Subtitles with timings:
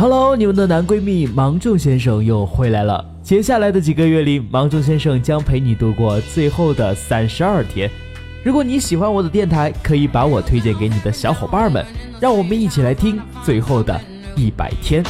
[0.00, 3.04] Hello，你们的男闺蜜芒种先生又回来了。
[3.22, 7.90] 接下来的几个月里，芒种先生将陪你度过最后的三十二天。
[8.42, 11.84] 如果你喜欢我的电台，可以把我推荐给你的小伙伴们，
[12.18, 14.00] 让我们一起来听最后的
[14.34, 15.04] 一百天。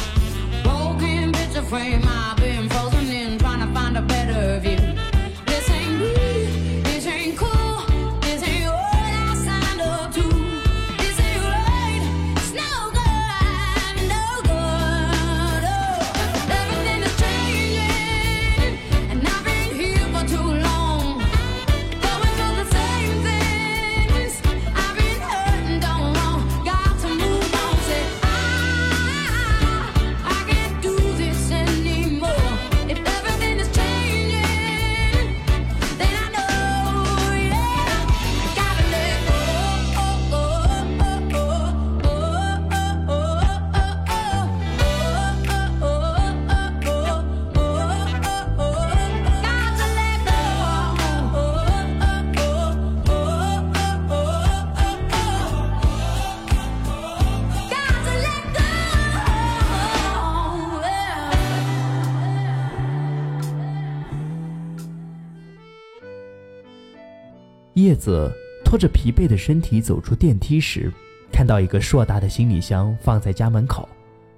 [67.83, 68.31] 叶子
[68.63, 70.91] 拖着疲惫的身体走出电梯时，
[71.31, 73.87] 看到一个硕大的行李箱放在家门口，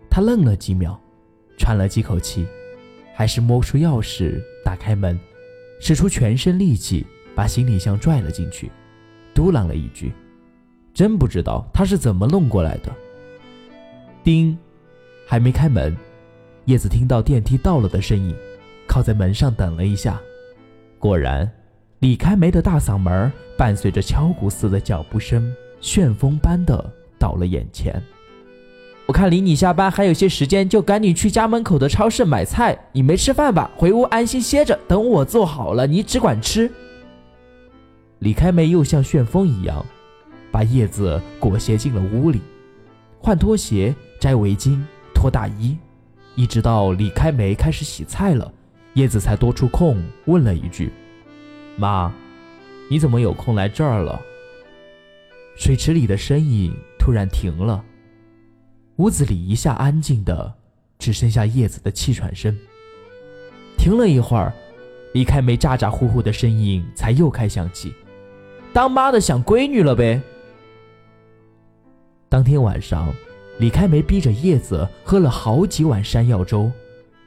[0.09, 0.99] 他愣了几秒，
[1.57, 2.47] 喘了几口气，
[3.13, 5.19] 还是摸出钥匙打开门，
[5.79, 7.05] 使出全身力气
[7.35, 8.71] 把行李箱拽了进去，
[9.33, 10.11] 嘟囔了一句
[10.93, 12.93] ：“真不知道他是怎么弄过来的。”
[14.23, 14.57] 叮，
[15.27, 15.95] 还没开门，
[16.65, 18.35] 叶子听到电梯到了的声音，
[18.87, 20.19] 靠在门上等了一下，
[20.97, 21.51] 果然。
[22.03, 28.03] 李开梅的大嗓门伴随着敲鼓似的脚步声，旋风般的到了眼前。
[29.05, 32.77] 我看离你下班还有些时间，就赶紧去家门口的超市买菜。
[32.91, 33.71] 你没吃饭吧？
[33.77, 36.69] 回屋安心歇着，等我做好了，你只管吃。
[38.19, 39.85] 李开梅又像旋风一样，
[40.51, 42.41] 把叶子裹挟进了屋里，
[43.17, 44.77] 换拖鞋、摘围巾、
[45.15, 45.77] 脱大衣，
[46.35, 48.51] 一直到李开梅开始洗菜了，
[48.95, 50.91] 叶子才多出空问了一句。
[51.75, 52.13] 妈，
[52.89, 54.21] 你怎么有空来这儿了？
[55.55, 57.83] 水池里的声音突然停了，
[58.97, 60.53] 屋子里一下安静的，
[60.99, 62.55] 只剩下叶子的气喘声。
[63.77, 64.53] 停了一会儿，
[65.13, 67.93] 李开梅咋咋呼呼的声音才又开响起
[68.71, 70.21] ：“当妈的想闺女了呗。”
[72.29, 73.13] 当天晚上，
[73.59, 76.71] 李开梅逼着叶子喝了好几碗山药粥，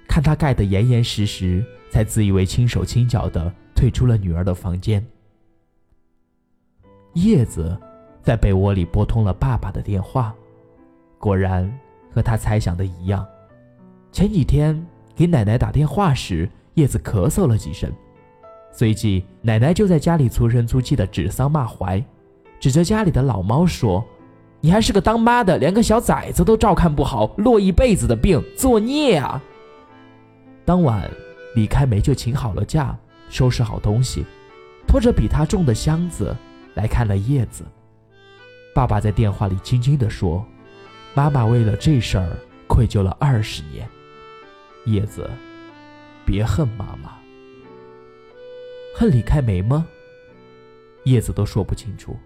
[0.09, 3.53] 看他盖得严严实实，才自以为轻手轻脚的。
[3.77, 5.05] 退出了女儿的房间。
[7.13, 7.79] 叶子
[8.23, 10.35] 在被窝里拨通了爸爸的电话，
[11.19, 11.71] 果然
[12.13, 13.25] 和他猜想的一样。
[14.11, 14.85] 前几天
[15.15, 17.91] 给奶奶打电话时，叶子咳嗽了几声，
[18.73, 22.03] 随即奶奶就在家里粗声粗气的指桑骂槐，
[22.59, 24.05] 指着家里的老猫说
[24.61, 29.43] ：“你还是个当妈的，连个小崽子都照看不好，落一辈子的病，作孽啊！”
[30.65, 31.09] 当晚，
[31.55, 32.99] 李开梅就请好了假。
[33.29, 34.25] 收拾好东西，
[34.87, 36.35] 拖着比他重的箱子
[36.75, 37.65] 来看了叶子。
[38.75, 40.47] 爸爸在电话里轻轻地说
[41.15, 42.37] ：“妈妈为了这事儿
[42.67, 43.89] 愧疚了二十年。”
[44.87, 45.29] 叶子，
[46.25, 47.19] 别恨妈妈。
[48.95, 49.87] 恨李开梅吗？
[51.05, 52.17] 叶子都说不清楚。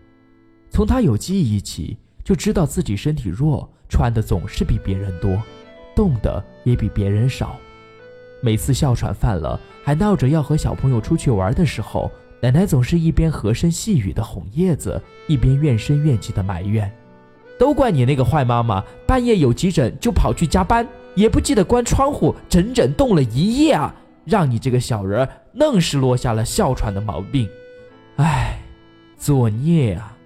[0.70, 5.42] 从他有记忆起，就知道自己身体弱，穿的总是比别人多，
[5.96, 7.58] 动的也比别人少。
[8.40, 16.90] 每次哮喘犯了，还闹着要和小朋友出去玩的时候，奶奶总是一边和声细语的哄叶子，一边怨声怨气的埋怨
[17.58, 23.94] ：“都怪你那个坏妈妈，半夜有急诊就跑去加班，也不记得关窗户，整整冻了一夜啊！
[24.24, 27.48] 让你这个小人愣是落下了哮喘的毛病，
[28.16, 28.58] 唉，
[29.18, 30.16] 作孽啊！”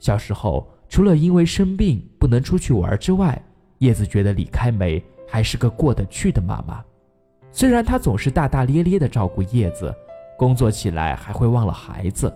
[0.00, 3.40] 小时候，除了因为生病不能出去玩之外，
[3.78, 5.02] 叶子觉得李开梅。
[5.34, 6.80] 还是个过得去的妈妈，
[7.50, 9.92] 虽然她总是大大咧咧地照顾叶子，
[10.38, 12.32] 工作起来还会忘了孩子。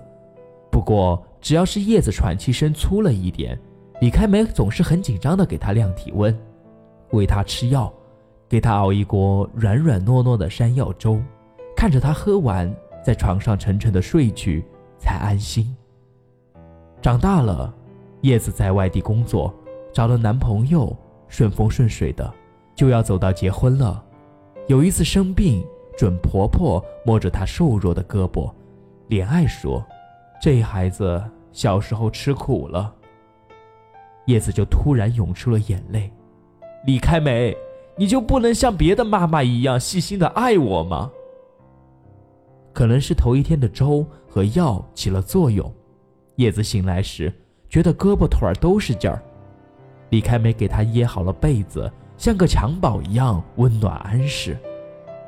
[0.68, 3.56] 不过，只要是叶子喘气声粗了一点，
[4.00, 6.36] 李开梅总是很紧张地给她量体温，
[7.12, 7.94] 喂她吃药，
[8.48, 11.22] 给她熬一锅软软糯糯的山药粥，
[11.76, 12.68] 看着她喝完，
[13.00, 14.64] 在床上沉沉地睡去，
[14.98, 15.72] 才安心。
[17.00, 17.72] 长大了，
[18.22, 19.54] 叶子在外地工作，
[19.92, 20.92] 找了男朋友，
[21.28, 22.34] 顺风顺水的。
[22.78, 24.00] 就要走到结婚了，
[24.68, 25.66] 有一次生病，
[25.96, 28.48] 准婆婆摸着她瘦弱的胳膊，
[29.08, 29.84] 怜爱说
[30.40, 31.20] ：“这孩子
[31.50, 32.94] 小时候吃苦了。”
[34.26, 36.08] 叶子就突然涌出了眼泪，
[36.86, 37.52] 李开梅，
[37.96, 41.10] 你就不能像别的妈妈一样细心的爱我吗？
[42.72, 45.68] 可能是头一天的粥和药起了作用，
[46.36, 47.32] 叶子醒来时
[47.68, 49.20] 觉得胳膊腿儿都是劲儿。
[50.10, 54.58] 李开梅给他掖好了被子，像个襁褓一样温暖安适。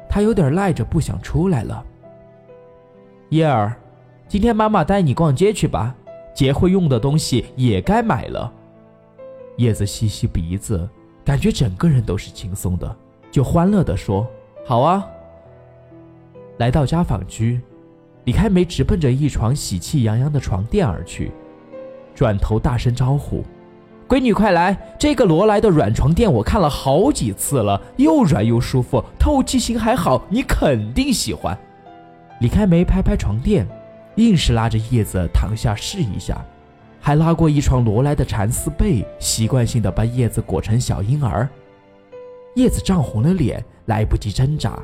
[0.09, 1.83] 他有点赖着不想出来了。
[3.31, 3.77] 叶儿，
[4.27, 5.95] 今天妈妈带你逛街去吧，
[6.35, 8.53] 结婚用的东西也该买了。
[9.57, 10.89] 叶子吸吸鼻子，
[11.25, 12.97] 感觉整个人都是轻松的，
[13.31, 14.27] 就欢乐地说
[14.67, 15.07] ：“好啊。”
[16.59, 17.61] 来到家纺居，
[18.25, 21.31] 李开梅直奔着一床喜气洋洋的床垫而去，
[22.17, 23.45] 转头大声招呼。
[24.11, 24.77] 闺女，快来！
[24.99, 31.57] 这个罗莱的软床垫我看了好几次了，又软又舒服，透气性还好，你肯定喜欢。
[32.41, 33.65] 李开梅拍拍床垫，
[34.17, 36.45] 硬是拉着叶子躺下试一下，
[37.01, 41.49] 还拉过一床罗莱的蚕丝被，习惯性的把叶子裹成小婴儿。
[42.57, 44.77] 叶子涨红了脸，来不及挣扎。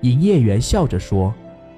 [0.00, 1.32] 营业员笑着说：“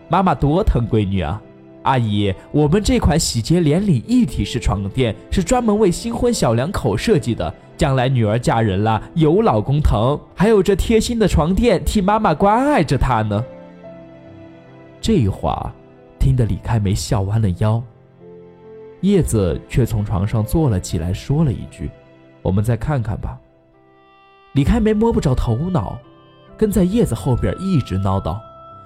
[0.09, 1.39] 妈妈多疼闺女啊。”
[1.83, 13.45] 阿姨，我们这款喜洁连理一体式床垫是专门为新婚小两口设计的，将来女儿嫁人了有老公疼，还有这贴心的床垫替妈妈关爱着她呢。
[15.01, 15.73] 这话
[16.19, 17.83] 听得李开梅笑弯了腰，
[19.01, 21.91] 叶子却从床上坐了起来，说了一句
[22.41, 23.37] ：“我们再看看吧。”
[24.55, 25.99] 李开梅摸不着头脑，
[26.57, 28.39] 跟在叶子后边一直唠叨。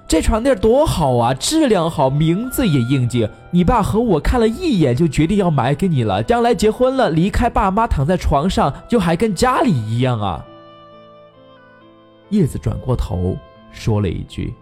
[0.08, 3.28] 这床垫多好啊，质量好，名字也应景。
[3.50, 6.22] 你爸和我看了一眼就决定要买给你了。
[6.22, 10.46] 将来结婚了，离开爸妈，躺在床上就还跟家里一样啊。
[12.30, 13.36] 叶子转过头
[13.72, 14.54] 说了一句：“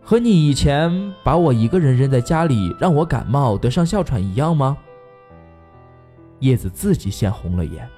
[0.00, 4.76] 和你以前把我一个人扔在家里，让我感冒得上哮喘一样吗？”
[6.38, 7.88] 叶子自己先红了眼，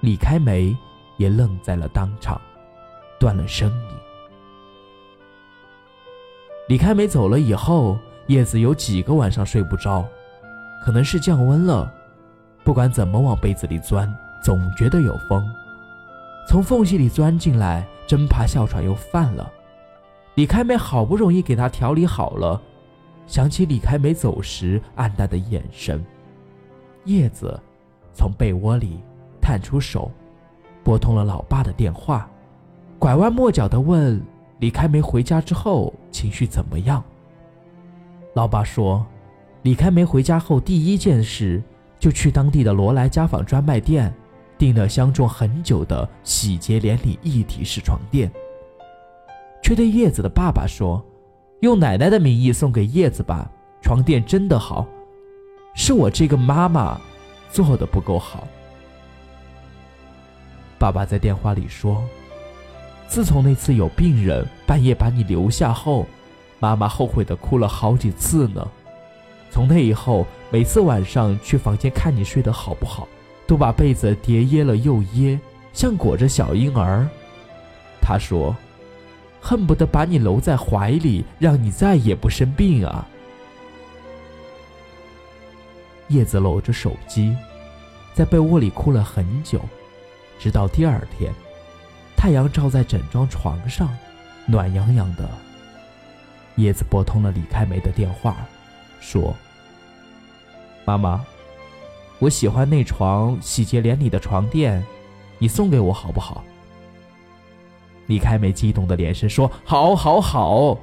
[0.00, 0.76] 李开梅
[1.16, 2.40] 也愣在了当场，
[3.20, 4.05] 断了声音。
[6.68, 7.96] 李开梅走了以后，
[8.26, 10.04] 叶子有几个晚上睡不着，
[10.84, 11.92] 可能是降温了。
[12.64, 15.48] 不管怎么往被子里钻，总觉得有风，
[16.48, 19.48] 从缝隙里钻进来，真怕哮喘又犯了。
[20.34, 22.60] 李开梅好不容易给他调理好了，
[23.28, 26.04] 想起李开梅走时暗淡的眼神，
[27.04, 27.56] 叶子
[28.12, 29.00] 从被窝里
[29.40, 30.10] 探出手，
[30.82, 32.28] 拨通了老爸的电话，
[32.98, 34.20] 拐弯抹角地问。
[34.58, 37.04] 李开梅回家之后情绪怎么样？
[38.34, 39.04] 老爸说，
[39.62, 41.62] 李开梅回家后第一件事
[41.98, 44.14] 就去当地的罗莱家纺专卖店，
[44.56, 48.30] 订了相中很久的喜结连理一体式床垫，
[49.62, 51.04] 却对叶子的爸爸说
[51.60, 53.50] ：“用奶奶的名义送给叶子吧，
[53.82, 54.86] 床垫真的好，
[55.74, 56.98] 是我这个妈妈
[57.50, 58.48] 做的不够好。”
[60.80, 62.02] 爸爸在电话里说。
[63.08, 66.06] 自从那次有病人半夜把你留下后，
[66.58, 68.66] 妈妈后悔的哭了好几次呢。
[69.50, 73.08] 从那以后，每次晚上去房间看你睡得好不好，
[73.46, 75.38] 都把被子叠掖了又掖，
[75.72, 77.06] 像裹着小婴儿。
[78.02, 78.54] 他说，
[79.40, 83.06] 恨不得把你搂在怀里，让你再也不生病啊。
[86.08, 87.34] 叶子搂着手机，
[88.14, 89.60] 在被窝里哭了很久，
[90.38, 91.32] 直到第二天。
[92.16, 93.88] 太阳照在整张床上，
[94.46, 95.28] 暖洋洋的。
[96.56, 98.36] 叶子拨通了李开梅的电话，
[98.98, 99.34] 说
[100.86, 101.24] ：“妈妈，
[102.18, 104.82] 我喜欢那床喜结连理的床垫，
[105.38, 106.42] 你送给我好不好？”
[108.06, 110.78] 李开梅激动的连声说：“好，好，好。”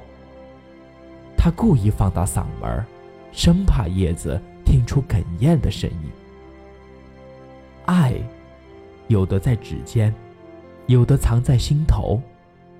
[1.36, 2.84] 他故意放大嗓门，
[3.32, 6.10] 生怕叶子听出哽咽的声音。
[7.86, 8.14] 爱，
[9.08, 10.14] 有的在指尖。
[10.86, 12.20] 有的藏在心头，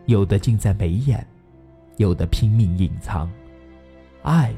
[0.06, 1.26] 有的尽在眉眼，
[1.96, 3.30] 有的拼命隐藏。
[4.22, 4.52] 爱，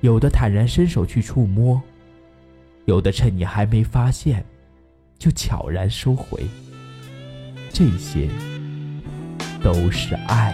[0.00, 1.80] 有的坦然伸手去触摸，
[2.86, 4.44] 有的趁你还没发现，
[5.18, 6.46] 就悄然收回。
[7.72, 8.28] 这些，
[9.62, 10.52] 都是爱